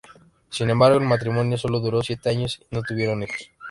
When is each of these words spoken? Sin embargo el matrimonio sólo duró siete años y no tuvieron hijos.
Sin 0.49 0.67
embargo 0.71 0.97
el 0.97 1.05
matrimonio 1.05 1.59
sólo 1.59 1.79
duró 1.79 2.01
siete 2.01 2.31
años 2.31 2.59
y 2.71 2.75
no 2.75 2.81
tuvieron 2.81 3.21
hijos. 3.21 3.51